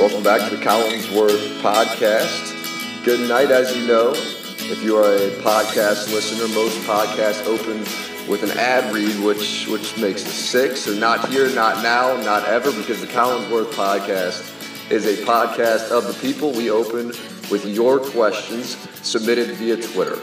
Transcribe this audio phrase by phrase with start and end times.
[0.00, 3.04] Welcome back to the Collinsworth podcast.
[3.04, 4.12] Good night, as you know.
[4.14, 7.80] If you are a podcast listener, most podcasts open
[8.26, 10.80] with an ad read, which which makes it six.
[10.80, 16.06] So not here, not now, not ever, because the Collinsworth podcast is a podcast of
[16.06, 16.52] the people.
[16.52, 17.08] We open
[17.50, 20.16] with your questions submitted via Twitter.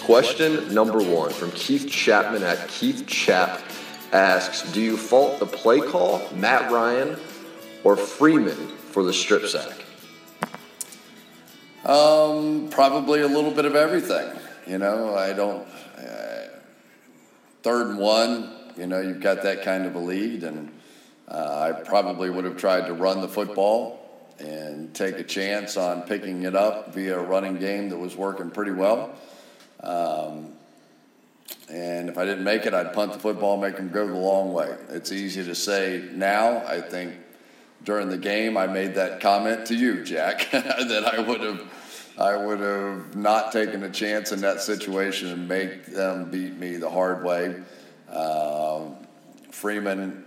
[0.00, 3.62] Question number one from Keith Chapman at Keith Chap
[4.12, 7.16] asks, "Do you fault the play call, Matt Ryan,
[7.84, 9.84] or Freeman for the strip sack?"
[11.84, 14.28] Um, probably a little bit of everything.
[14.66, 15.68] You know, I don't.
[15.96, 16.48] Uh,
[17.62, 20.72] third and one, you know, you've got that kind of a lead, and
[21.28, 24.00] uh, I probably would have tried to run the football
[24.40, 28.50] and take a chance on picking it up via a running game that was working
[28.50, 29.14] pretty well.
[29.80, 30.54] Um,
[31.70, 34.52] and if I didn't make it, I'd punt the football, make them go the long
[34.52, 34.76] way.
[34.88, 36.66] It's easy to say now.
[36.66, 37.14] I think
[37.84, 41.62] during the game, I made that comment to you, Jack, that I would have,
[42.18, 46.76] I would have not taken a chance in that situation and make them beat me
[46.76, 47.62] the hard way.
[48.10, 48.96] Um,
[49.50, 50.24] Freeman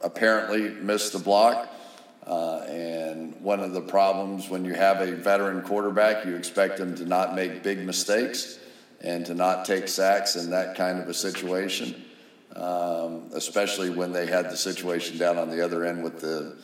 [0.00, 1.68] apparently missed the block.
[2.26, 6.94] Uh, and one of the problems when you have a veteran quarterback, you expect him
[6.94, 8.58] to not make big mistakes
[9.00, 12.04] and to not take sacks in that kind of a situation,
[12.56, 16.56] um, especially when they had the situation down on the other end with the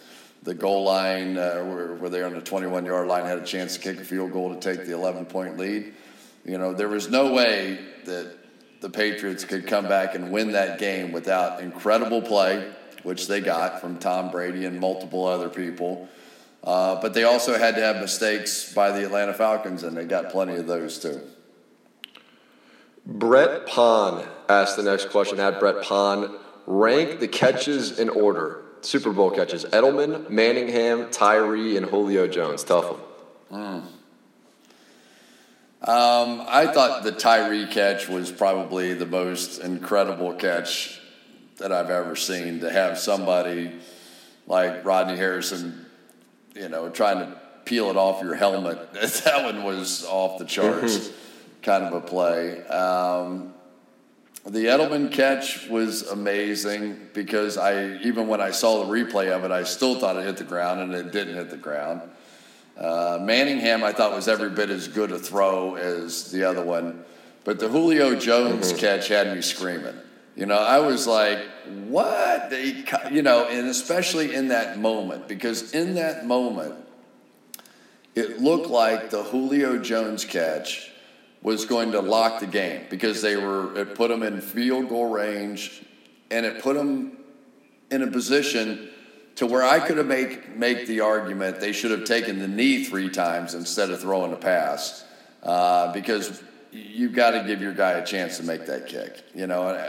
[0.43, 3.75] the goal line uh, where, where they're on the 21 yard line had a chance
[3.75, 5.93] to kick a field goal to take the 11 point lead.
[6.45, 8.37] You know, there was no way that
[8.81, 13.81] the Patriots could come back and win that game without incredible play, which they got
[13.81, 16.09] from Tom Brady and multiple other people.
[16.63, 20.31] Uh, but they also had to have mistakes by the Atlanta Falcons, and they got
[20.31, 21.21] plenty of those too.
[23.05, 25.41] Brett Pond asked the next question.
[25.41, 26.31] At Brett Pond,
[26.67, 28.63] rank the catches in order.
[28.81, 32.65] Super Bowl catches: Edelman, Manningham, Tyree, and Julio Jones.
[32.65, 32.97] Tough
[33.49, 33.83] one.
[35.83, 41.01] Um, I thought the Tyree catch was probably the most incredible catch
[41.59, 42.61] that I've ever seen.
[42.61, 43.73] To have somebody
[44.49, 45.87] like Rodney Harrison,
[46.55, 51.11] you know, trying to peel it off your helmet, that one was off the charts,
[51.63, 52.65] kind of a play.
[52.67, 53.55] Um,
[54.49, 59.51] the Edelman catch was amazing because I, even when I saw the replay of it,
[59.51, 62.03] I still thought it hit the ground and it didn't hit the ground.
[62.77, 67.05] Uh, Manningham, I thought was every bit as good a throw as the other one,
[67.43, 69.95] but the Julio Jones catch had me screaming.
[70.37, 71.39] You know, I was like,
[71.89, 76.75] "What?" They, you know, and especially in that moment, because in that moment,
[78.15, 80.91] it looked like the Julio Jones catch
[81.47, 85.09] was going to lock the game because they were it put them in field goal
[85.09, 85.81] range,
[86.29, 87.17] and it put them
[87.89, 88.91] in a position
[89.37, 92.83] to where I could have make make the argument they should have taken the knee
[92.83, 95.05] three times instead of throwing a pass,
[95.45, 96.43] uh, because
[96.73, 99.23] you've got to give your guy a chance to make that kick.
[99.33, 99.89] You know,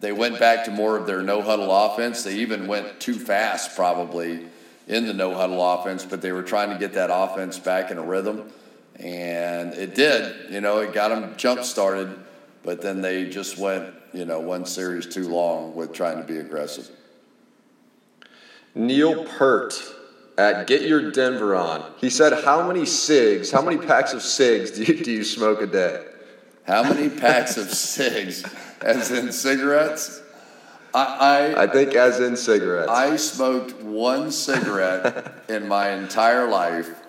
[0.00, 2.22] they went back to more of their no huddle offense.
[2.22, 4.44] They even went too fast probably
[4.88, 7.96] in the no huddle offense, but they were trying to get that offense back in
[7.96, 8.52] a rhythm,
[8.96, 10.50] and it did.
[10.50, 12.18] You know, it got them jump started,
[12.62, 16.38] but then they just went you know one series too long with trying to be
[16.38, 16.88] aggressive.
[18.74, 19.74] Neil Pert
[20.38, 21.84] at Get Your Denver On.
[21.98, 23.50] He said, "How many cigs?
[23.50, 26.06] How many packs of cigs do you, do you smoke a day?"
[26.64, 28.44] How many packs of cigs,
[28.80, 30.22] as in cigarettes?
[30.94, 32.88] I, I, I think as in cigarettes.
[32.88, 37.01] I smoked one cigarette in my entire life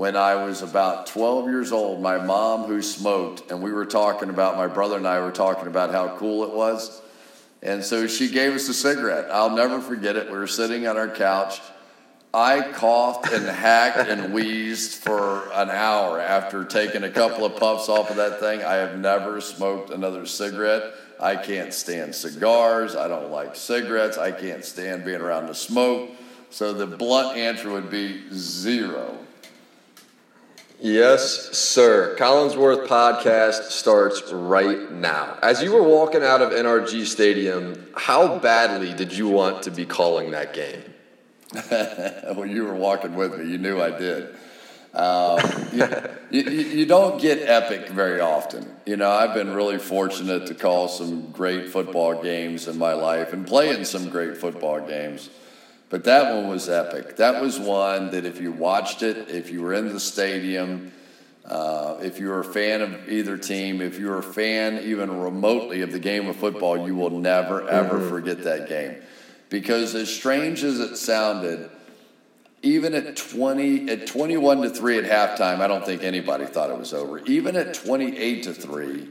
[0.00, 2.00] when I was about 12 years old.
[2.00, 5.66] My mom, who smoked, and we were talking about, my brother and I were talking
[5.66, 7.02] about how cool it was.
[7.60, 9.30] And so she gave us a cigarette.
[9.30, 10.32] I'll never forget it.
[10.32, 11.60] We were sitting on our couch.
[12.32, 17.90] I coughed and hacked and wheezed for an hour after taking a couple of puffs
[17.90, 18.62] off of that thing.
[18.62, 20.94] I have never smoked another cigarette.
[21.20, 22.96] I can't stand cigars.
[22.96, 24.16] I don't like cigarettes.
[24.16, 26.08] I can't stand being around the smoke.
[26.48, 29.18] So the blunt answer would be zero.
[30.82, 32.16] Yes, sir.
[32.18, 35.38] Collinsworth podcast starts right now.
[35.42, 39.84] As you were walking out of NRG Stadium, how badly did you want to be
[39.84, 40.82] calling that game?
[42.34, 43.50] well, you were walking with me.
[43.50, 44.34] You knew I did.
[44.94, 45.38] Um,
[45.72, 45.86] you,
[46.30, 48.74] you, you, don't get epic very often.
[48.86, 53.34] You know, I've been really fortunate to call some great football games in my life
[53.34, 55.28] and play in some great football games.
[55.90, 57.16] But that one was epic.
[57.16, 60.92] That was one that if you watched it, if you were in the stadium,
[61.44, 65.20] uh, if you were a fan of either team, if you were a fan even
[65.20, 68.08] remotely of the game of football, you will never, ever mm-hmm.
[68.08, 69.02] forget that game.
[69.48, 71.68] Because as strange as it sounded,
[72.62, 76.78] even at 20 at 21 to 3 at halftime, I don't think anybody thought it
[76.78, 77.18] was over.
[77.24, 79.08] Even at 28 to 3,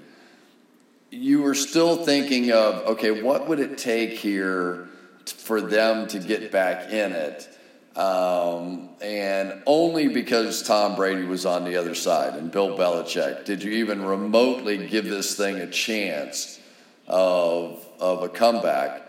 [1.11, 4.87] you were still thinking of, okay, what would it take here
[5.31, 7.49] for them to get back in it?
[7.95, 13.61] Um, and only because Tom Brady was on the other side and Bill Belichick did
[13.61, 16.59] you even remotely give this thing a chance
[17.07, 19.01] of, of a comeback.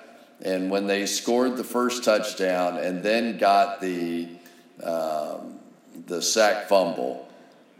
[0.42, 4.28] And when they scored the first touchdown and then got the,
[4.82, 5.60] um,
[6.06, 7.28] the sack fumble,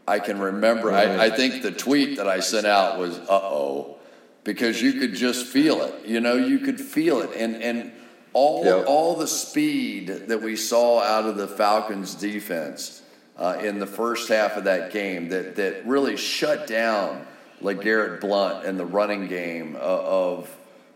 [0.06, 3.96] I can remember, I, I think the tweet that I sent out was, uh oh,
[4.44, 6.06] because you could just feel it.
[6.06, 7.30] You know, you could feel it.
[7.36, 7.92] And, and
[8.32, 8.84] all, yep.
[8.86, 13.02] all the speed that we saw out of the Falcons defense
[13.36, 17.26] uh, in the first half of that game that, that really shut down
[17.62, 20.50] LeGarrette Blount and the running game of,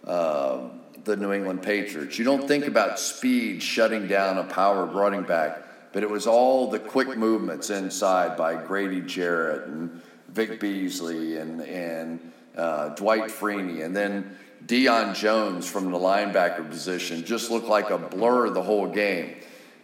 [0.04, 0.68] of uh,
[1.04, 2.18] the New England Patriots.
[2.18, 6.70] You don't think about speed shutting down a power running back, but it was all
[6.70, 13.84] the quick movements inside by Grady Jarrett and Vic Beasley and, and uh, Dwight Freeney,
[13.84, 18.86] and then Deion Jones from the linebacker position just looked like a blur the whole
[18.86, 19.36] game.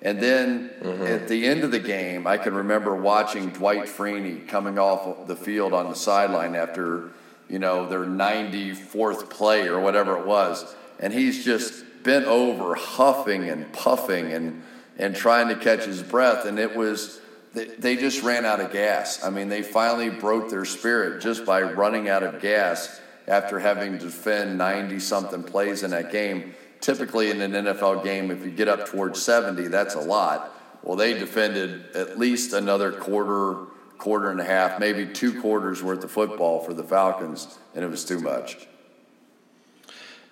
[0.03, 1.03] And then mm-hmm.
[1.03, 5.37] at the end of the game, I can remember watching Dwight Freeney coming off the
[5.37, 7.11] field on the sideline after,
[7.49, 10.75] you know, their 94th play or whatever it was.
[10.99, 14.63] And he's just bent over, huffing and puffing and,
[14.97, 16.47] and trying to catch his breath.
[16.47, 17.21] And it was,
[17.53, 19.23] they just ran out of gas.
[19.23, 22.99] I mean, they finally broke their spirit just by running out of gas
[23.31, 26.53] after having to defend 90 something plays in that game.
[26.81, 30.53] Typically, in an NFL game, if you get up towards 70, that's a lot.
[30.83, 33.67] Well, they defended at least another quarter,
[33.99, 37.89] quarter and a half, maybe two quarters worth of football for the Falcons, and it
[37.89, 38.67] was too much.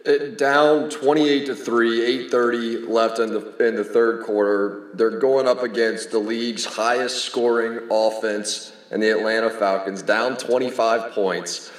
[0.04, 4.88] It, down 28 to 3, 8:30 left in the in the third quarter.
[4.94, 11.12] They're going up against the league's highest scoring offense and the Atlanta Falcons, down 25
[11.12, 11.70] points.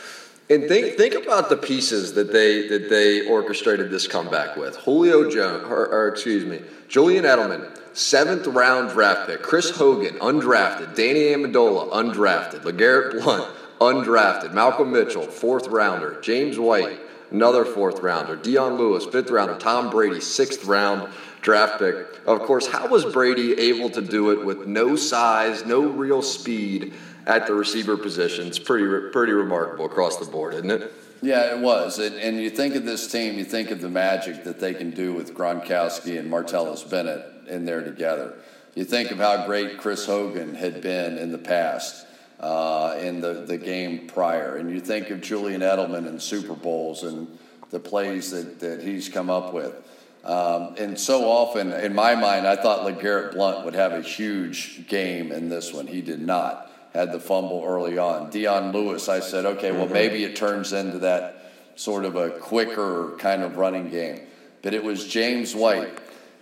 [0.49, 4.75] And think think about the pieces that they that they orchestrated this comeback with.
[4.77, 9.43] Julio Jones, or, or excuse me, Julian Edelman, seventh round draft pick.
[9.43, 10.95] Chris Hogan, undrafted.
[10.95, 12.61] Danny Amendola, undrafted.
[12.61, 14.51] LeGarrette Blount, undrafted.
[14.53, 16.19] Malcolm Mitchell, fourth rounder.
[16.21, 16.99] James White,
[17.29, 18.35] another fourth rounder.
[18.35, 19.55] Dion Lewis, fifth rounder.
[19.55, 21.95] Tom Brady, sixth round draft pick.
[22.25, 26.93] Of course, how was Brady able to do it with no size, no real speed?
[27.29, 28.47] At the receiver position.
[28.47, 30.91] It's pretty pretty remarkable across the board, isn't it?
[31.21, 31.99] Yeah, it was.
[31.99, 34.89] And, and you think of this team, you think of the magic that they can
[34.91, 38.35] do with Gronkowski and Martellus Bennett in there together.
[38.73, 42.07] You think of how great Chris Hogan had been in the past,
[42.39, 44.55] uh, in the, the game prior.
[44.55, 47.27] And you think of Julian Edelman in Super Bowls and
[47.69, 49.75] the plays that, that he's come up with.
[50.23, 54.87] Um, and so often, in my mind, I thought LeGarrette Blount would have a huge
[54.87, 55.87] game in this one.
[55.87, 58.29] He did not had the fumble early on.
[58.29, 59.93] Dion Lewis, I said, okay, well, mm-hmm.
[59.93, 64.21] maybe it turns into that sort of a quicker kind of running game.
[64.61, 65.97] But it was James White.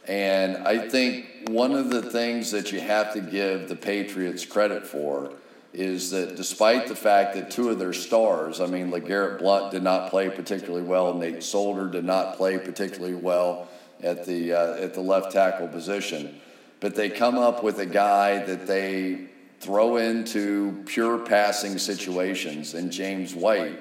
[0.08, 4.88] And I think one of the things that you have to give the Patriots credit
[4.88, 5.34] for
[5.74, 9.84] is that despite the fact that two of their stars, I mean, LeGarrette Blount did
[9.84, 13.68] not play particularly well, Nate Solder did not play particularly well
[14.02, 16.40] at the, uh, at the left tackle position,
[16.80, 19.28] but they come up with a guy that they
[19.60, 23.80] throw into pure passing situations and James White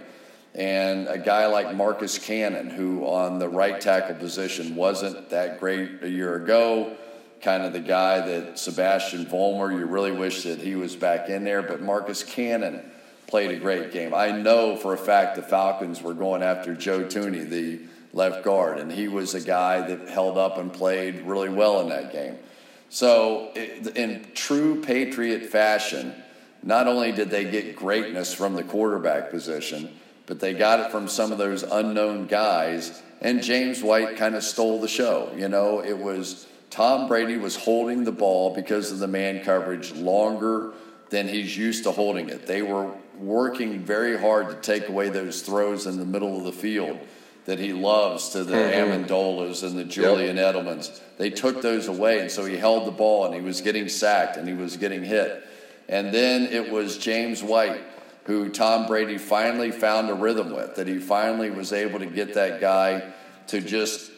[0.56, 6.02] and a guy like Marcus Cannon, who on the right tackle position wasn't that great
[6.02, 6.96] a year ago,
[7.42, 11.44] kind of the guy that Sebastian Vollmer, you really wish that he was back in
[11.44, 12.90] there, but Marcus Cannon
[13.26, 14.14] played a great game.
[14.14, 17.80] I know for a fact the Falcons were going after Joe Thuney, the
[18.14, 21.90] left guard, and he was a guy that held up and played really well in
[21.90, 22.38] that game.
[22.88, 26.14] So, in true Patriot fashion,
[26.62, 29.90] not only did they get greatness from the quarterback position,
[30.26, 33.02] but they got it from some of those unknown guys.
[33.20, 35.32] And James White kind of stole the show.
[35.36, 39.92] You know, it was Tom Brady was holding the ball because of the man coverage
[39.92, 40.72] longer
[41.10, 42.46] than he's used to holding it.
[42.46, 46.52] They were working very hard to take away those throws in the middle of the
[46.52, 46.98] field
[47.46, 48.92] that he loves to the mm-hmm.
[48.92, 50.54] Amendolas and the Julian yep.
[50.54, 51.00] Edelmans.
[51.16, 54.36] They took those away, and so he held the ball and he was getting sacked
[54.36, 55.44] and he was getting hit.
[55.88, 57.80] And then it was James White
[58.24, 62.34] who Tom Brady finally found a rhythm with, that he finally was able to get
[62.34, 63.12] that guy
[63.46, 64.10] to just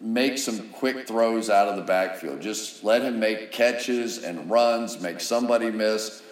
[0.00, 2.40] make some quick throws out of the backfield.
[2.40, 6.22] Just let him make catches and runs, make somebody miss.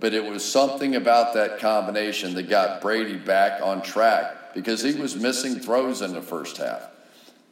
[0.00, 4.94] But it was something about that combination that got Brady back on track because he
[4.94, 6.88] was missing throws in the first half.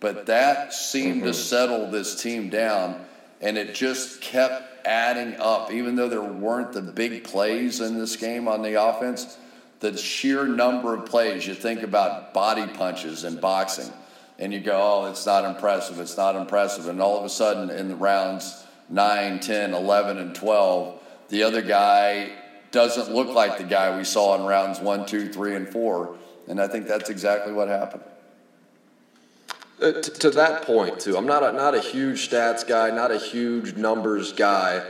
[0.00, 1.26] But that seemed mm-hmm.
[1.26, 3.04] to settle this team down.
[3.42, 5.70] and it just kept adding up.
[5.70, 9.36] Even though there weren't the big plays in this game on the offense,
[9.80, 11.46] the sheer number of plays.
[11.46, 13.92] You think about body punches in boxing,
[14.38, 16.00] and you go, "Oh, it's not impressive.
[16.00, 20.34] It's not impressive." And all of a sudden, in the rounds 9, 10, 11, and
[20.34, 22.30] 12, the other guy
[22.70, 26.16] doesn't look like the guy we saw in rounds one, two, three, and four.
[26.48, 28.02] And I think that's exactly what happened.
[29.80, 33.10] Uh, t- to that point, too, I'm not a, not a huge stats guy, not
[33.10, 34.88] a huge numbers guy,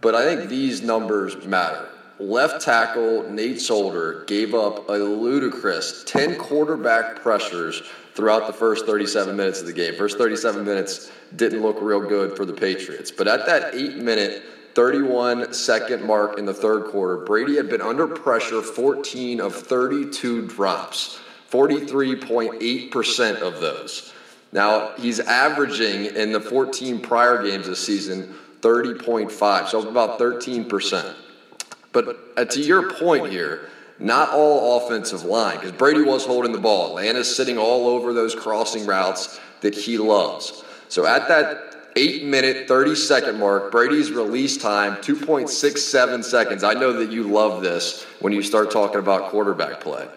[0.00, 1.88] but I think these numbers matter.
[2.20, 7.82] Left tackle Nate Solder gave up a ludicrous 10 quarterback pressures
[8.14, 9.94] throughout the first 37 minutes of the game.
[9.94, 13.12] First 37 minutes didn't look real good for the Patriots.
[13.12, 14.42] But at that eight minute,
[14.74, 20.46] 31 second mark in the third quarter, Brady had been under pressure 14 of 32
[20.46, 21.18] drops,
[21.50, 24.12] 43.8% of those.
[24.52, 31.14] Now, he's averaging in the 14 prior games this season 30.5, so about 13%.
[31.92, 36.58] But uh, to your point here, not all offensive line, because Brady was holding the
[36.58, 36.98] ball.
[36.98, 40.64] Atlanta's sitting all over those crossing routes that he loves.
[40.88, 46.64] So at that eight minute, 30 second mark, Brady's release time, 2.67 seconds.
[46.64, 50.08] I know that you love this when you start talking about quarterback play.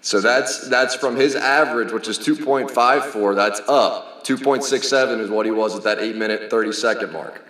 [0.00, 3.36] So that's that's from his average, which is 2.54.
[3.36, 4.24] That's up.
[4.24, 7.42] 2.67 is what he was at that eight minute, 30 second mark.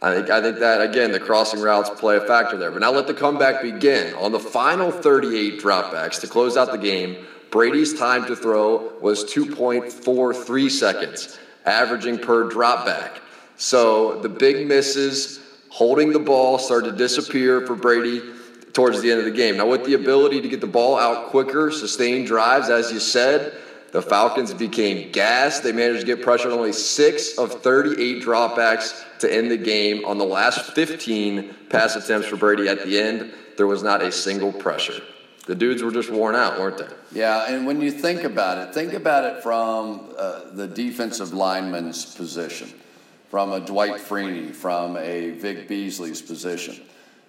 [0.00, 2.70] I think I think that again the crossing routes play a factor there.
[2.70, 4.14] But now let the comeback begin.
[4.14, 9.24] On the final 38 dropbacks to close out the game, Brady's time to throw was
[9.24, 13.18] 2.43 seconds, averaging per dropback.
[13.56, 18.22] So the big misses, holding the ball started to disappear for Brady
[18.72, 19.56] towards the end of the game.
[19.56, 23.52] Now, with the ability to get the ball out quicker, sustained drives, as you said,
[23.92, 25.62] the Falcons became gassed.
[25.62, 30.04] They managed to get pressure on only six of 38 dropbacks to end the game.
[30.04, 34.12] On the last 15 pass attempts for Brady at the end, there was not a
[34.12, 35.02] single pressure.
[35.48, 36.88] The dudes were just worn out, weren't they?
[37.10, 42.14] Yeah, and when you think about it, think about it from uh, the defensive lineman's
[42.14, 42.72] position,
[43.28, 46.84] from a Dwight Freeney, from a Vic Beasley's position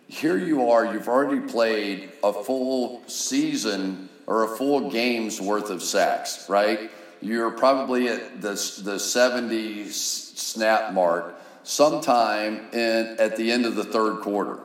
[0.09, 5.83] here you are, you've already played a full season or a full game's worth of
[5.83, 6.91] sacks, right?
[7.21, 13.83] You're probably at the, the 70 snap mark sometime in, at the end of the
[13.83, 14.59] third quarter.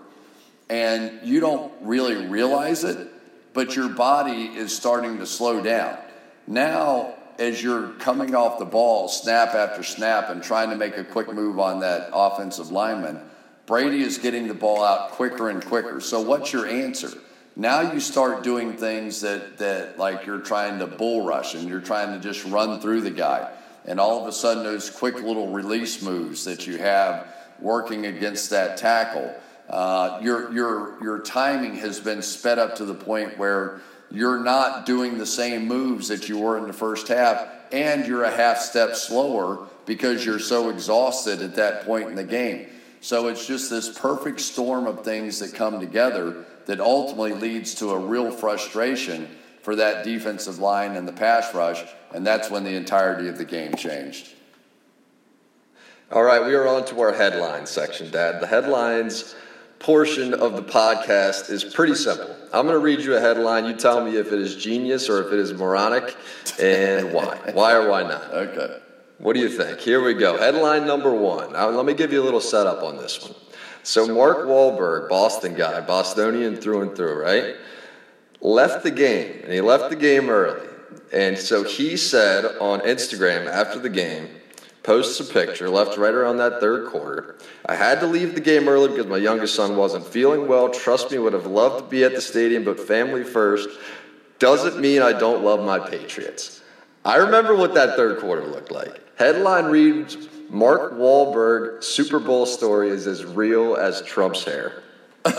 [0.70, 3.06] And you don't really realize it,
[3.54, 5.96] but your body is starting to slow down.
[6.46, 11.04] Now, as you're coming off the ball, snap after snap, and trying to make a
[11.04, 13.20] quick move on that offensive lineman,
[13.66, 16.00] Brady is getting the ball out quicker and quicker.
[16.00, 17.10] So what's your answer?
[17.56, 21.80] Now you start doing things that, that like you're trying to bull rush and you're
[21.80, 23.50] trying to just run through the guy.
[23.86, 28.50] And all of a sudden those quick little release moves that you have working against
[28.50, 29.34] that tackle,
[29.68, 33.80] uh, your, your, your timing has been sped up to the point where
[34.10, 38.24] you're not doing the same moves that you were in the first half and you're
[38.24, 42.66] a half step slower because you're so exhausted at that point in the game.
[43.00, 47.90] So it's just this perfect storm of things that come together that ultimately leads to
[47.90, 49.28] a real frustration
[49.60, 51.82] for that defensive line and the pass rush,
[52.14, 54.28] and that's when the entirety of the game changed.
[56.12, 58.40] All right, we are on to our headlines section, Dad.
[58.40, 59.34] The headlines
[59.84, 62.34] portion of the podcast is pretty simple.
[62.54, 63.66] I'm going to read you a headline.
[63.66, 66.16] You tell me if it is genius or if it is moronic
[66.58, 67.38] and why.
[67.52, 68.32] Why or why not?
[68.32, 68.78] Okay.
[69.18, 69.80] What do you think?
[69.80, 70.38] Here we go.
[70.38, 71.52] Headline number one.
[71.52, 73.34] Now, let me give you a little setup on this one.
[73.82, 77.54] So, Mark Wahlberg, Boston guy, Bostonian through and through, right?
[78.40, 80.66] Left the game, and he left the game early.
[81.12, 84.28] And so he said on Instagram after the game,
[84.84, 87.36] posts a picture, left right around that third quarter.
[87.66, 90.68] I had to leave the game early because my youngest son wasn't feeling well.
[90.68, 93.68] Trust me, would have loved to be at the stadium, but family first.
[94.38, 96.62] Doesn't mean I don't love my Patriots.
[97.04, 99.00] I remember what that third quarter looked like.
[99.18, 104.82] Headline reads Mark Wahlberg Super Bowl story is as real as Trump's hair.
[105.26, 105.32] you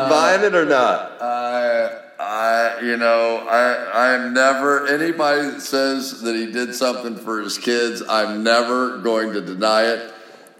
[0.00, 1.20] buying it or not?
[1.20, 4.86] Uh, I, I, you know, I, I'm never.
[4.86, 10.12] Anybody says that he did something for his kids, I'm never going to deny it.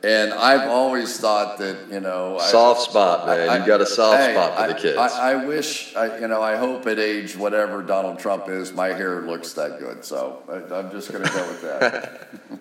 [0.02, 3.48] And I've always thought that you know soft I, spot, man.
[3.48, 4.98] I, you got a soft hey, spot for the kids.
[4.98, 8.88] I, I wish, I, you know, I hope at age whatever Donald Trump is, my
[8.88, 10.04] hair looks that good.
[10.04, 12.28] So I, am just going to go with that.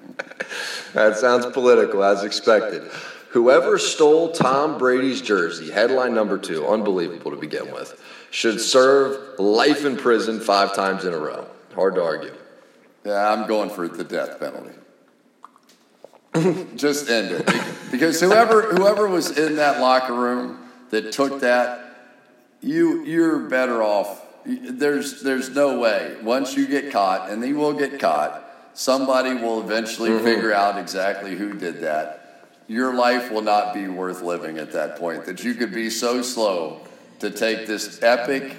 [0.93, 2.83] that sounds political, as expected.
[3.29, 7.99] Whoever stole Tom Brady's jersey, headline number two, unbelievable to begin with,
[8.33, 11.45] should serve life in prison five times in a row.
[11.75, 12.33] Hard to argue.
[13.05, 14.73] Yeah, I'm going for the death penalty.
[16.75, 17.45] Just end it
[17.91, 21.95] because whoever whoever was in that locker room that took that,
[22.59, 24.25] you you're better off.
[24.45, 28.43] There's there's no way once you get caught, and he will get caught.
[28.73, 30.25] Somebody will eventually mm-hmm.
[30.25, 32.47] figure out exactly who did that.
[32.67, 35.25] Your life will not be worth living at that point.
[35.25, 36.81] That you could be so slow
[37.23, 38.53] to take this epic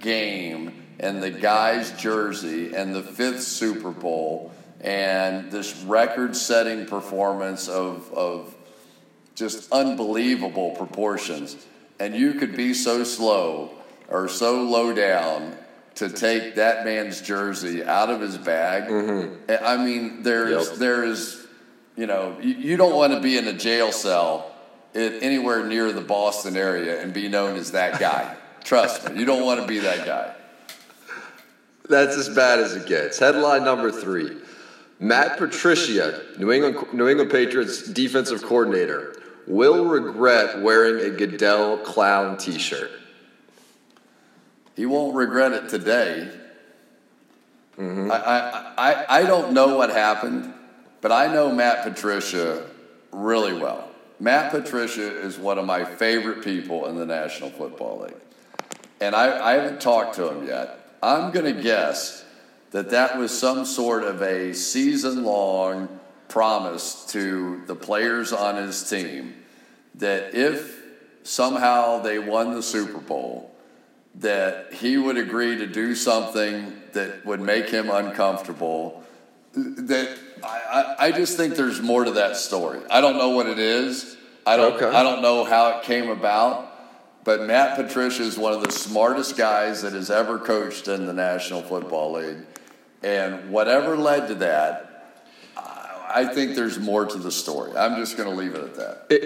[0.00, 7.68] game and the guy's jersey and the fifth Super Bowl and this record setting performance
[7.68, 8.52] of, of
[9.36, 11.64] just unbelievable proportions.
[12.00, 13.70] And you could be so slow
[14.08, 15.56] or so low down
[15.94, 18.90] to take that man's jersey out of his bag.
[18.90, 19.64] Mm-hmm.
[19.64, 20.78] I mean, there's, yep.
[20.78, 21.46] there is,
[21.94, 24.52] you know, you, you don't want to be in a jail cell
[24.94, 28.36] anywhere near the Boston area and be known as that guy.
[28.64, 30.34] Trust me, you don't want to be that guy.
[31.88, 33.18] That's as bad as it gets.
[33.18, 34.36] Headline number three
[35.00, 39.16] Matt Patricia, New England, New England Patriots defensive coordinator,
[39.46, 42.90] will regret wearing a Goodell clown t shirt.
[44.76, 46.30] He won't regret it today.
[47.78, 48.10] Mm-hmm.
[48.10, 50.52] I, I, I, I don't know what happened,
[51.00, 52.68] but I know Matt Patricia
[53.12, 53.87] really well.
[54.20, 58.16] Matt Patricia is one of my favorite people in the National Football League.
[59.00, 60.96] And I, I haven't talked to him yet.
[61.02, 62.24] I'm going to guess
[62.72, 68.88] that that was some sort of a season long promise to the players on his
[68.88, 69.34] team
[69.94, 70.82] that if
[71.22, 73.54] somehow they won the Super Bowl,
[74.16, 79.04] that he would agree to do something that would make him uncomfortable.
[79.54, 82.80] That I, I just think there's more to that story.
[82.90, 84.16] I don't know what it is.
[84.46, 84.74] I don't.
[84.74, 84.86] Okay.
[84.86, 86.66] I don't know how it came about.
[87.24, 91.12] But Matt Patricia is one of the smartest guys that has ever coached in the
[91.12, 92.38] National Football League.
[93.02, 94.88] And whatever led to that,
[96.08, 97.76] I think there's more to the story.
[97.76, 99.06] I'm just going to leave it at that.
[99.10, 99.22] It,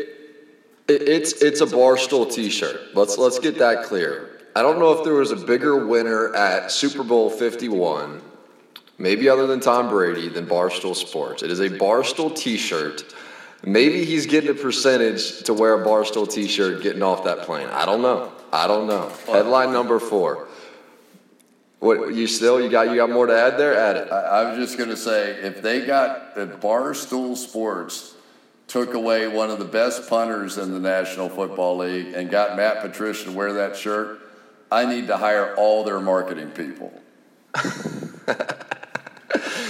[0.89, 2.95] it, it's it's a barstool T-shirt.
[2.95, 4.41] Let's let's get that clear.
[4.55, 8.21] I don't know if there was a bigger winner at Super Bowl 51,
[8.99, 11.43] maybe other than Tom Brady, than Barstool Sports.
[11.43, 13.05] It is a Barstool T-shirt
[13.65, 17.69] Maybe he's getting a percentage to wear a Barstool t shirt getting off that plane.
[17.69, 18.33] I don't know.
[18.53, 19.13] I don't know.
[19.27, 20.49] Headline number four.
[21.79, 23.77] What you still you got you got more to add there?
[23.77, 24.13] Add it.
[24.13, 28.15] I, I was just gonna say if they got if Barstool Sports
[28.67, 32.81] took away one of the best punters in the National Football League and got Matt
[32.81, 34.21] Patricia to wear that shirt,
[34.73, 36.93] I need to hire all their marketing people.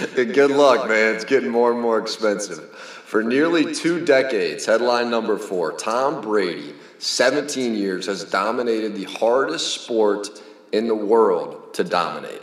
[0.14, 1.14] Good luck, man.
[1.14, 2.70] It's getting more and more expensive.
[2.70, 9.82] For nearly two decades, headline number four Tom Brady, 17 years, has dominated the hardest
[9.82, 10.28] sport
[10.72, 12.42] in the world to dominate.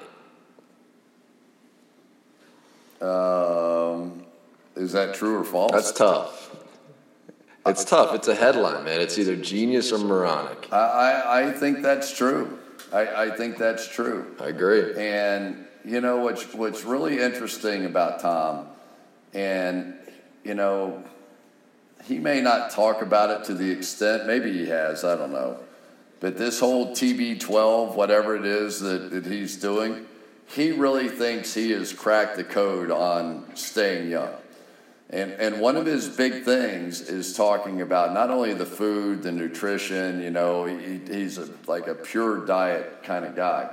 [3.01, 4.25] Um,
[4.75, 5.71] is that true or false?
[5.71, 6.55] That's tough.
[7.65, 8.15] It's tough.
[8.15, 9.01] It's a headline, man.
[9.01, 10.71] It's either genius or moronic.
[10.71, 12.57] I, I, I think that's true.
[12.91, 14.35] I, I think that's true.
[14.39, 14.95] I agree.
[14.97, 18.67] And you know what's what's really interesting about Tom,
[19.33, 19.95] and
[20.43, 21.03] you know,
[22.05, 25.59] he may not talk about it to the extent, maybe he has, I don't know.
[26.19, 30.05] But this whole TB12, whatever it is that, that he's doing,
[30.47, 34.33] he really thinks he has cracked the code on staying young.
[35.11, 39.31] And, and one of his big things is talking about not only the food, the
[39.31, 43.71] nutrition, you know, he, he's a, like a pure diet kind of guy,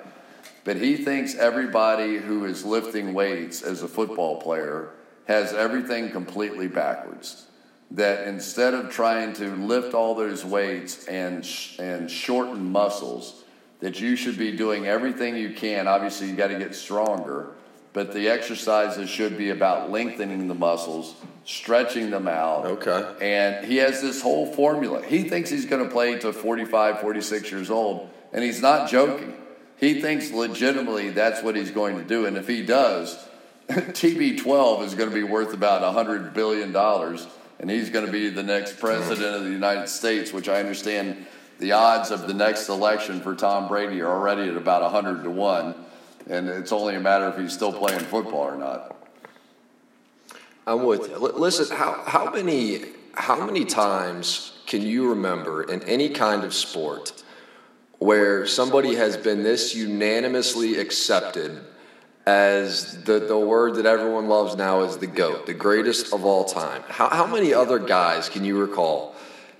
[0.66, 4.90] but he thinks everybody who is lifting weights as a football player
[5.28, 7.46] has everything completely backwards.
[7.92, 13.44] That instead of trying to lift all those weights and, sh- and shorten muscles,
[13.78, 15.86] that you should be doing everything you can.
[15.86, 17.52] Obviously, you got to get stronger,
[17.92, 22.66] but the exercises should be about lengthening the muscles, stretching them out.
[22.66, 23.14] Okay.
[23.20, 25.04] And he has this whole formula.
[25.04, 29.32] He thinks he's going to play to 45, 46 years old, and he's not joking.
[29.78, 32.26] He thinks legitimately that's what he's going to do.
[32.26, 33.16] And if he does,
[33.68, 36.74] TB12 is going to be worth about $100 billion,
[37.58, 41.26] and he's going to be the next president of the United States, which I understand
[41.58, 45.30] the odds of the next election for Tom Brady are already at about 100 to
[45.30, 45.74] 1,
[46.28, 48.96] and it's only a matter if he's still playing football or not.
[50.66, 51.18] I'm with you.
[51.18, 52.82] Listen, how, how, many,
[53.14, 57.22] how many times can you remember in any kind of sport
[57.98, 61.60] where somebody has been this unanimously accepted
[62.26, 66.44] as the, the word that everyone loves now is the GOAT, the greatest of all
[66.44, 66.82] time.
[66.88, 69.14] How, how many other guys can you recall?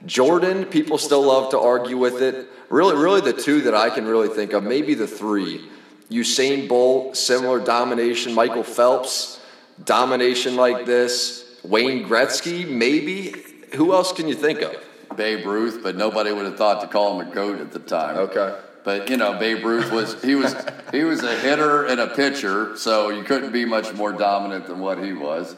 [0.04, 2.48] Jordan, people still love to argue with it.
[2.68, 5.68] Really, really, the two that I can really think of, maybe the three,
[6.10, 8.34] Usain Bolt, similar domination.
[8.34, 9.40] Michael Phelps,
[9.84, 11.60] domination like this.
[11.64, 13.34] Wayne Gretzky, maybe.
[13.74, 14.76] Who else can you think of?
[15.16, 18.16] Babe Ruth, but nobody would have thought to call him a goat at the time.
[18.16, 18.58] Okay.
[18.84, 20.54] But you know, Babe Ruth was he was
[20.92, 24.78] he was a hitter and a pitcher, so you couldn't be much more dominant than
[24.78, 25.56] what he was.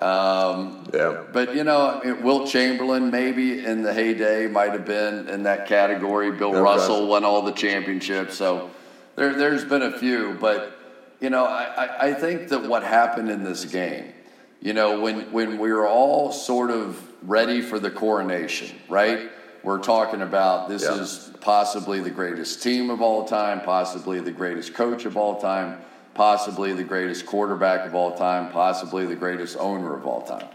[0.00, 1.22] Um, Yeah.
[1.32, 5.66] But you know, it- Wilt Chamberlain maybe in the heyday might have been in that
[5.66, 6.30] category.
[6.30, 6.60] Bill Okay.
[6.60, 8.70] Russell won all the championships, so
[9.16, 10.36] there there's been a few.
[10.40, 10.72] But
[11.20, 14.12] you know, I, I, I think that what happened in this game,
[14.60, 19.30] you know, when when we were all sort of ready for the coronation, right?
[19.62, 21.00] We're talking about this Yeah.
[21.00, 25.78] is possibly the greatest team of all time, possibly the greatest coach of all time,
[26.14, 30.46] possibly the greatest quarterback of all time, possibly the greatest owner of all time.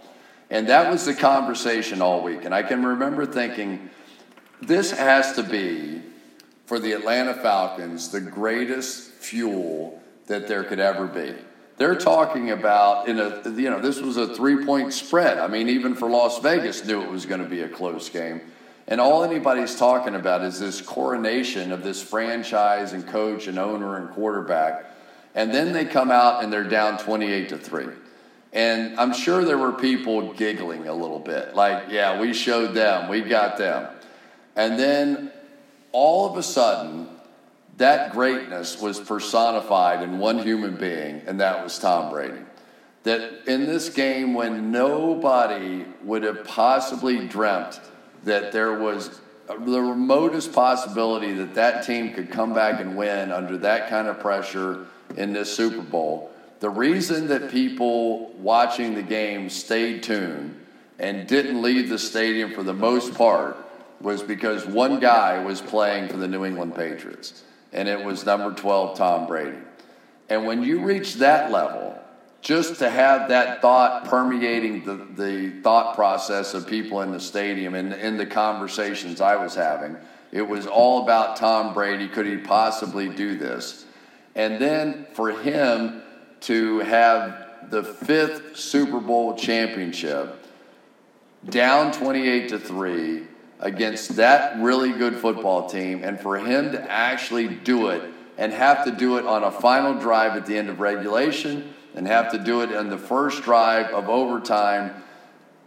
[0.50, 2.46] And that was the conversation all week.
[2.46, 3.90] And I can remember thinking,
[4.62, 6.02] this has to be,
[6.66, 11.34] for the Atlanta Falcons, the greatest fuel that there could ever be.
[11.78, 15.38] They're talking about in a you know this was a three point spread.
[15.38, 18.42] I mean even for Las Vegas knew it was going to be a close game.
[18.88, 23.98] And all anybody's talking about is this coronation of this franchise and coach and owner
[23.98, 24.86] and quarterback.
[25.34, 27.88] And then they come out and they're down 28 to 3.
[28.54, 33.10] And I'm sure there were people giggling a little bit, like, yeah, we showed them,
[33.10, 33.94] we got them.
[34.56, 35.32] And then
[35.92, 37.10] all of a sudden,
[37.78, 42.40] that greatness was personified in one human being, and that was Tom Brady.
[43.04, 47.80] That in this game, when nobody would have possibly dreamt
[48.24, 53.58] that there was the remotest possibility that that team could come back and win under
[53.58, 59.50] that kind of pressure in this Super Bowl, the reason that people watching the game
[59.50, 60.60] stayed tuned
[60.98, 63.58] and didn't leave the stadium for the most part
[64.02, 67.44] was because one guy was playing for the New England Patriots,
[67.76, 69.58] and it was number 12, Tom Brady.
[70.30, 72.02] And when you reach that level,
[72.42, 77.76] just to have that thought permeating the, the thought process of people in the stadium
[77.76, 79.98] and in the conversations I was having,
[80.32, 82.08] it was all about Tom Brady.
[82.08, 83.86] Could he possibly do this?
[84.36, 86.02] And then for him
[86.42, 90.46] to have the fifth Super Bowl championship
[91.50, 93.24] down 28 to 3
[93.66, 98.04] against that really good football team and for him to actually do it
[98.38, 102.06] and have to do it on a final drive at the end of regulation and
[102.06, 104.94] have to do it in the first drive of overtime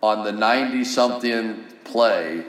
[0.00, 2.44] on the 90 something play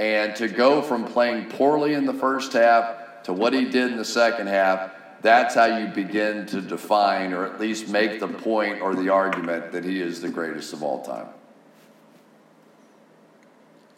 [0.00, 3.96] and to go from playing poorly in the first half to what he did in
[3.96, 4.90] the second half
[5.22, 9.70] that's how you begin to define or at least make the point or the argument
[9.70, 11.28] that he is the greatest of all time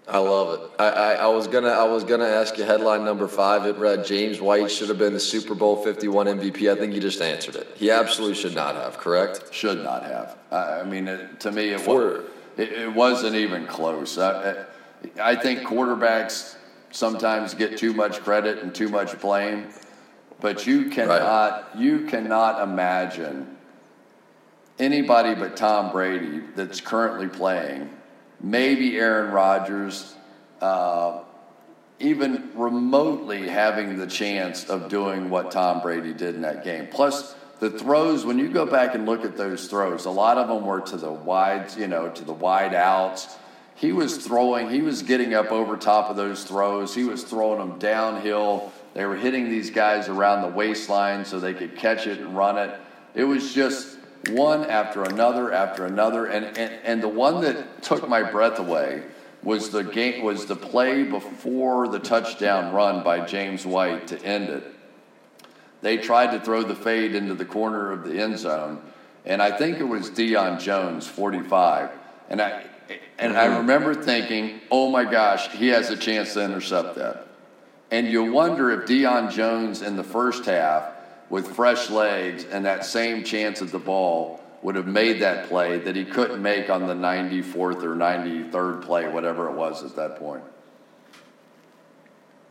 [0.09, 0.71] I love it.
[0.81, 3.67] I, I, I was gonna I was gonna ask you headline number five.
[3.67, 6.71] It read James White should have been the Super Bowl Fifty One MVP.
[6.71, 7.69] I think you just answered it.
[7.77, 8.99] He absolutely should not have.
[8.99, 9.55] Correct.
[9.55, 10.37] should not have.
[10.51, 12.25] I, I mean, it, to me, it, For-
[12.57, 14.19] it, it wasn't even close.
[14.19, 14.65] I, I
[15.21, 16.57] I think quarterbacks
[16.91, 19.69] sometimes get too much credit and too much blame,
[20.41, 23.57] but you cannot you cannot imagine
[24.79, 27.89] anybody but Tom Brady that's currently playing,
[28.43, 30.15] maybe Aaron Rodgers.
[30.61, 31.23] Uh,
[32.03, 36.89] even remotely having the chance of doing what Tom Brady did in that game.
[36.91, 40.49] Plus, the throws, when you go back and look at those throws, a lot of
[40.49, 43.37] them were to the wide, you know, to the wide outs.
[43.77, 46.93] He was throwing, he was getting up over top of those throws.
[46.95, 48.73] He was throwing them downhill.
[48.95, 52.59] They were hitting these guys around the waistline so they could catch it and run
[52.59, 52.79] it.
[53.15, 53.97] It was just
[54.31, 56.27] one after another after another.
[56.27, 59.03] And, and, and the one that took my breath away
[59.43, 64.49] was the game was the play before the touchdown run by James White to end
[64.49, 64.65] it.
[65.81, 68.81] They tried to throw the fade into the corner of the end zone,
[69.25, 71.91] and I think it was Deion Jones, 45.
[72.31, 72.65] And I
[73.19, 73.59] and I mm-hmm.
[73.59, 77.27] remember thinking, "Oh my gosh, he has a chance to intercept that."
[77.91, 80.92] And you wonder if Deion Jones in the first half,
[81.33, 85.79] with fresh legs and that same chance at the ball, would have made that play
[85.79, 90.17] that he couldn't make on the 94th or 93rd play, whatever it was at that
[90.17, 90.45] point.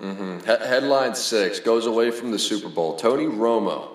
[0.02, 0.40] Mm-hmm.
[0.40, 2.96] He- headline six goes away from the Super Bowl.
[2.96, 3.90] Tony Romo.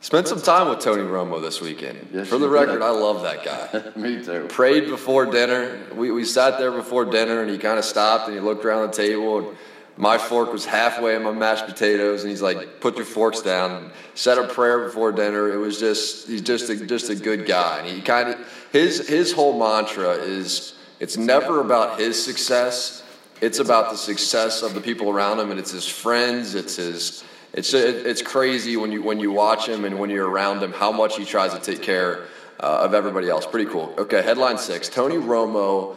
[0.00, 2.08] Spent some time with Tony Romo this weekend.
[2.12, 2.82] Yes, For the record, did.
[2.82, 3.90] I love that guy.
[4.00, 4.46] Me too.
[4.48, 5.80] Prayed before dinner.
[5.92, 8.92] We, we sat there before dinner and he kind of stopped and he looked around
[8.92, 9.56] the table and
[9.96, 13.92] my fork was halfway in my mashed potatoes and he's like, put your forks down.
[14.14, 15.52] Said a prayer before dinner.
[15.52, 17.78] It was just, he's just a, just a good guy.
[17.78, 23.02] And he kind of, his, his whole mantra is, it's never about his success.
[23.40, 26.54] It's about the success of the people around him and it's his friends.
[26.54, 30.60] It's his, it's it's crazy when you when you watch him and when you're around
[30.60, 32.24] him how much he tries to take care
[32.58, 33.46] uh, of everybody else.
[33.46, 33.94] Pretty cool.
[33.96, 35.96] Okay, headline six: Tony Romo's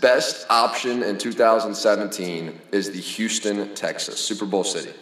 [0.00, 4.92] best option in 2017 is the Houston Texans Super Bowl city.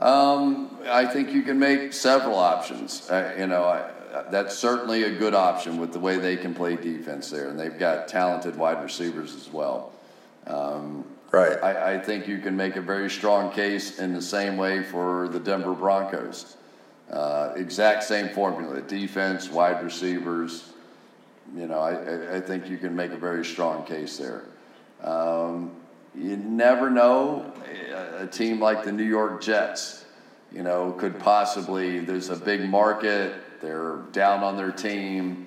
[0.00, 3.08] Um, I think you can make several options.
[3.08, 3.88] Uh, you know, I,
[4.30, 7.78] that's certainly a good option with the way they can play defense there, and they've
[7.78, 9.92] got talented wide receivers as well.
[10.46, 11.62] Um, right.
[11.62, 15.28] I, I, think you can make a very strong case in the same way for
[15.28, 16.56] the Denver Broncos.
[17.10, 20.71] Uh, exact same formula: defense, wide receivers.
[21.56, 24.44] You know, I, I think you can make a very strong case there.
[25.02, 25.72] Um,
[26.14, 27.52] you never know.
[28.16, 30.04] A team like the New York Jets,
[30.52, 32.00] you know, could possibly.
[32.00, 35.46] There's a big market they're down on their team.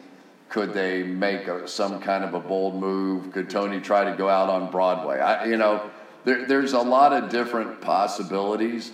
[0.49, 3.31] Could they make a, some kind of a bold move?
[3.31, 5.19] Could Tony try to go out on Broadway?
[5.19, 5.89] I, you know,
[6.23, 8.91] there, there's a lot of different possibilities.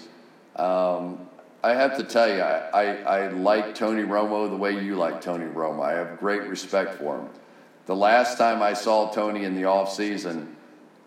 [0.55, 1.27] Um,
[1.63, 5.21] I have to tell you, I, I, I, like Tony Romo the way you like
[5.21, 5.83] Tony Romo.
[5.83, 7.29] I have great respect for him.
[7.85, 10.55] The last time I saw Tony in the off season,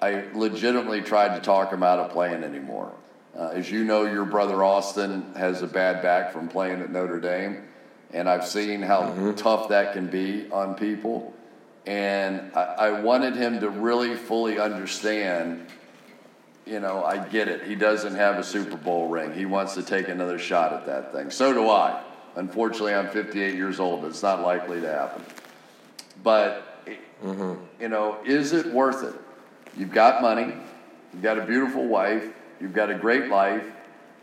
[0.00, 2.92] I legitimately tried to talk him out of playing anymore.
[3.36, 7.20] Uh, as you know, your brother Austin has a bad back from playing at Notre
[7.20, 7.64] Dame
[8.14, 9.34] and I've seen how mm-hmm.
[9.34, 11.34] tough that can be on people.
[11.84, 15.66] And I, I, wanted him to really fully understand.
[16.66, 17.64] You know, I get it.
[17.64, 19.32] He doesn't have a Super Bowl ring.
[19.34, 21.30] He wants to take another shot at that thing.
[21.30, 22.02] So do I.
[22.36, 24.04] Unfortunately, I'm 58 years old.
[24.06, 25.22] It's not likely to happen.
[26.22, 26.86] But,
[27.22, 27.62] mm-hmm.
[27.80, 29.14] you know, is it worth it?
[29.76, 30.54] You've got money,
[31.12, 32.28] you've got a beautiful wife,
[32.60, 33.64] you've got a great life,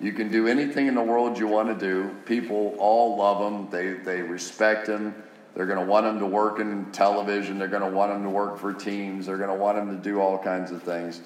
[0.02, 2.10] you can do anything in the world you want to do.
[2.26, 3.70] People all love him.
[3.70, 5.14] They, they respect him.
[5.54, 7.60] They're going to want him to work in television.
[7.60, 9.28] They're going to want him to work for teams.
[9.28, 11.22] They're going to want him to do all kinds of things.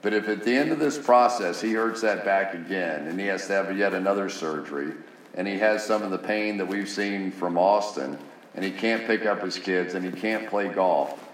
[0.00, 3.26] But if at the end of this process he hurts that back again and he
[3.26, 4.92] has to have yet another surgery
[5.34, 8.16] and he has some of the pain that we've seen from Austin
[8.54, 11.28] and he can't pick up his kids and he can't play golf,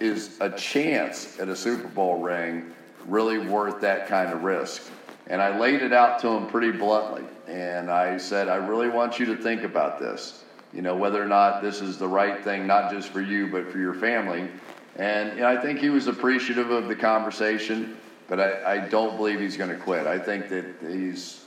[0.00, 2.72] is a chance at a Super Bowl ring
[3.06, 4.90] really worth that kind of risk?
[5.26, 7.24] And I laid it out to him pretty bluntly.
[7.46, 10.44] And I said, I really want you to think about this.
[10.72, 13.70] You know, whether or not this is the right thing, not just for you, but
[13.70, 14.48] for your family.
[14.96, 17.96] And you know, I think he was appreciative of the conversation,
[18.28, 20.06] but I, I don't believe he's going to quit.
[20.06, 21.44] I think that he's,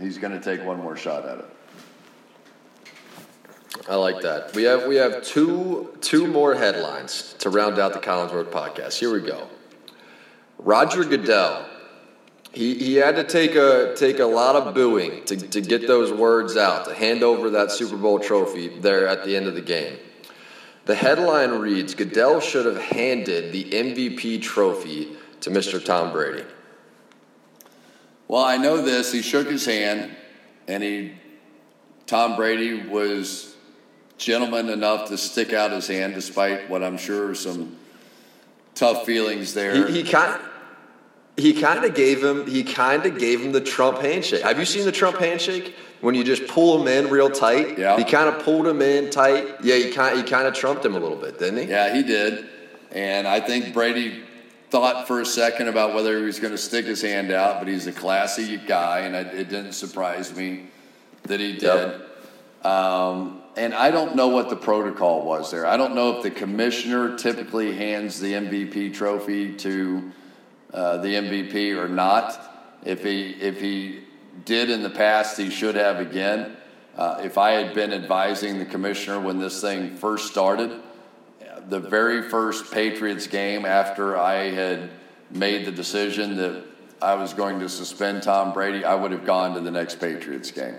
[0.00, 1.46] he's going to take one more shot at it.
[3.88, 4.54] I like that.
[4.54, 8.98] We have we have two two more headlines to round out the Collinsworth podcast.
[8.98, 9.48] Here we go.
[10.58, 11.66] Roger Goodell
[12.56, 16.10] he, he had to take a take a lot of booing to, to get those
[16.10, 19.60] words out, to hand over that Super Bowl trophy there at the end of the
[19.60, 19.98] game.
[20.86, 25.82] The headline reads Goodell should have handed the MVP trophy to Mr.
[25.82, 26.44] Tom Brady.
[28.26, 29.12] Well, I know this.
[29.12, 30.10] He shook his hand,
[30.66, 31.14] and he,
[32.06, 33.54] Tom Brady was
[34.18, 37.76] gentleman enough to stick out his hand, despite what I'm sure some
[38.74, 39.86] tough feelings there.
[39.86, 40.42] He, he kind
[41.36, 44.42] he kind of gave him he kind of gave him the Trump handshake.
[44.42, 47.78] Have you seen the Trump handshake when you just pull him in real tight?
[47.78, 47.96] Yeah.
[47.96, 49.46] He kind of pulled him in tight.
[49.62, 51.70] Yeah, he kind he kind of trumped him a little bit, didn't he?
[51.70, 52.48] Yeah, he did.
[52.90, 54.24] And I think Brady
[54.70, 57.68] thought for a second about whether he was going to stick his hand out, but
[57.68, 60.66] he's a classy guy, and it didn't surprise me
[61.24, 61.62] that he did.
[61.62, 62.66] Yep.
[62.66, 65.66] Um, and I don't know what the protocol was there.
[65.66, 70.12] I don't know if the commissioner typically hands the MVP trophy to
[70.74, 72.78] uh, the MVP or not.
[72.84, 74.00] If he if he
[74.44, 76.56] did in the past, he should have again.
[76.96, 80.80] Uh, if I had been advising the commissioner when this thing first started,
[81.68, 84.90] the very first Patriots game after I had
[85.30, 86.64] made the decision that
[87.02, 90.50] I was going to suspend Tom Brady, I would have gone to the next Patriots
[90.50, 90.76] game.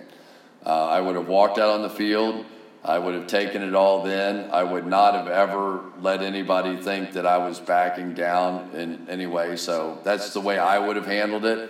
[0.65, 2.45] Uh, I would have walked out on the field.
[2.83, 4.49] I would have taken it all then.
[4.51, 9.27] I would not have ever let anybody think that I was backing down in any
[9.27, 9.57] way.
[9.57, 11.69] So that's the way I would have handled it.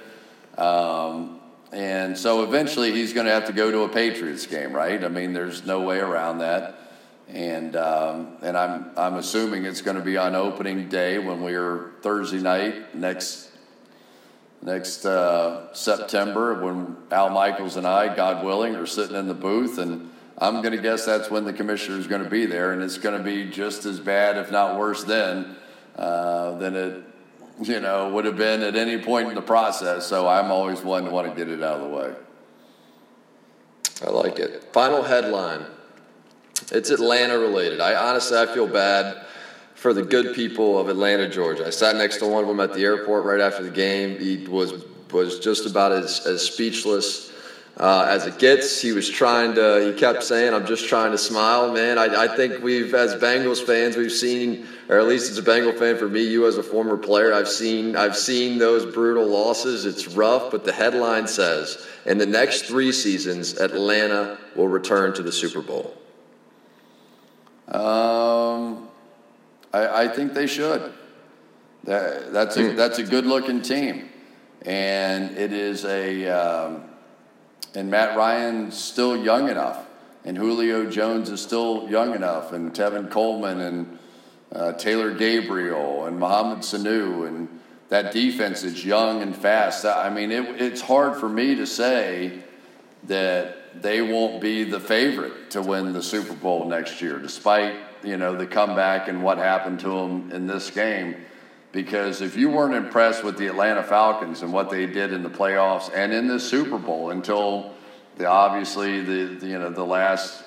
[0.59, 1.39] Um,
[1.71, 5.03] and so eventually he's going to have to go to a Patriots game, right?
[5.03, 6.86] I mean, there's no way around that.
[7.29, 11.91] And um, and I'm I'm assuming it's going to be on opening day when we're
[12.01, 13.51] Thursday night next
[14.61, 19.77] next uh, September when Al Michaels and I, God willing, are sitting in the booth
[19.77, 20.09] and
[20.39, 22.99] I'm going to guess that's when the commissioner is going to be there, and it's
[22.99, 25.55] going to be just as bad, if not worse, then
[25.95, 27.03] uh, than it,
[27.63, 30.05] you know, would have been at any point in the process.
[30.05, 32.13] So I'm always one to want to get it out of the way.
[34.05, 34.63] I like it.
[34.73, 35.65] Final headline.
[36.71, 37.79] It's Atlanta related.
[37.79, 39.25] I honestly I feel bad
[39.75, 41.67] for the good people of Atlanta, Georgia.
[41.67, 44.19] I sat next to one of them at the airport right after the game.
[44.19, 44.73] He was
[45.11, 47.31] was just about as, as speechless
[47.77, 48.81] uh, as it gets.
[48.81, 51.97] He was trying to, he kept saying, I'm just trying to smile, man.
[51.97, 55.73] I, I think we've, as Bengals fans, we've seen, or at least as a Bengal
[55.73, 59.85] fan for me, you as a former player, I've seen, I've seen those brutal losses.
[59.85, 65.23] It's rough, but the headline says, in the next three seasons, Atlanta will return to
[65.23, 65.93] the Super Bowl.
[67.67, 68.87] Um,
[69.73, 70.93] I, I think they should.
[71.83, 74.09] That, that's a, that's a good looking team.
[74.65, 76.83] And it is a, um,
[77.75, 79.85] and Matt Ryan's still young enough,
[80.25, 83.99] and Julio Jones is still young enough, and Tevin Coleman and
[84.51, 87.47] uh, Taylor Gabriel and Mohamed Sanu, and
[87.89, 89.85] that defense is young and fast.
[89.85, 92.43] I mean, it, it's hard for me to say
[93.03, 98.17] that they won't be the favorite to win the Super Bowl next year, despite you
[98.17, 101.15] know the comeback and what happened to them in this game.
[101.71, 105.29] Because if you weren't impressed with the Atlanta Falcons and what they did in the
[105.29, 107.73] playoffs and in the Super Bowl until
[108.17, 110.43] the, obviously the, the you know the last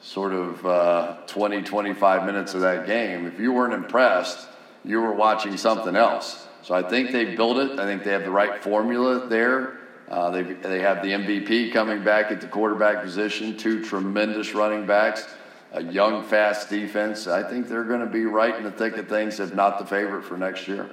[0.00, 4.48] sort of uh, 20 25 minutes of that game, if you weren't impressed,
[4.84, 6.46] you were watching something else.
[6.62, 7.78] So I think they built it.
[7.78, 9.78] I think they have the right formula there.
[10.08, 14.86] Uh, they, they have the MVP coming back at the quarterback position, two tremendous running
[14.86, 15.26] backs
[15.72, 17.26] a young, fast defense.
[17.26, 19.86] I think they're going to be right in the thick of things, if not the
[19.86, 20.88] favorite for next year.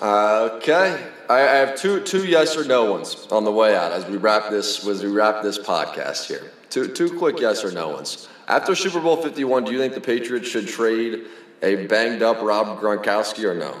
[0.00, 4.16] Okay, I have two two yes or no ones on the way out as we
[4.16, 6.50] wrap this as we wrap this podcast here.
[6.68, 8.28] Two two quick yes or no ones.
[8.48, 11.26] After Super Bowl Fifty One, do you think the Patriots should trade
[11.62, 13.80] a banged up Rob Gronkowski or no?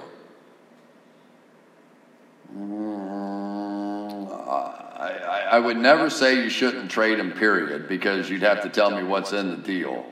[5.54, 9.04] I would never say you shouldn't trade him, period, because you'd have to tell me
[9.04, 10.04] what's in the deal.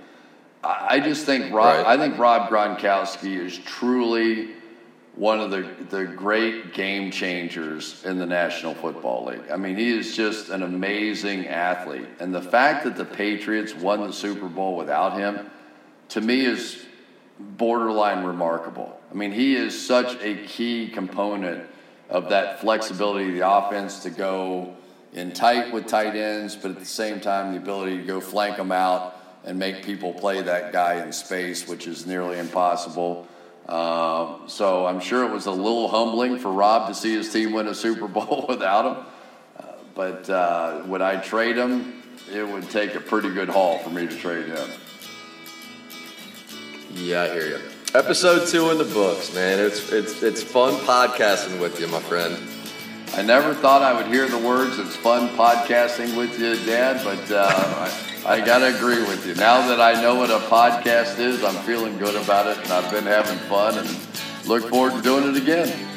[0.62, 1.84] I just think Rob, right.
[1.84, 4.50] I think Rob Gronkowski is truly
[5.16, 9.42] one of the, the great game changers in the National Football League.
[9.52, 12.06] I mean, he is just an amazing athlete.
[12.20, 15.50] And the fact that the Patriots won the Super Bowl without him,
[16.10, 16.86] to me, is
[17.40, 18.96] borderline remarkable.
[19.10, 21.68] I mean, he is such a key component
[22.08, 24.76] of that flexibility of the offense to go
[25.12, 28.56] in tight with tight ends, but at the same time, the ability to go flank
[28.56, 33.26] them out and make people play that guy in space, which is nearly impossible.
[33.68, 37.52] Uh, so I'm sure it was a little humbling for Rob to see his team
[37.52, 39.04] win a Super Bowl without him.
[39.58, 42.02] Uh, but uh, would I trade him?
[42.32, 44.70] It would take a pretty good haul for me to trade him.
[46.92, 47.60] Yeah, I hear you.
[47.94, 49.58] Episode two in the books, man.
[49.58, 52.36] It's it's it's fun podcasting with you, my friend.
[53.14, 57.30] I never thought I would hear the words, it's fun podcasting with you, Dad, but
[57.30, 57.46] uh,
[58.24, 59.34] I, I got to agree with you.
[59.34, 62.90] Now that I know what a podcast is, I'm feeling good about it, and I've
[62.90, 63.88] been having fun and
[64.46, 65.91] look forward to doing it again.